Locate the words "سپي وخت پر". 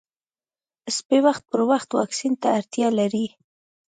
0.95-1.59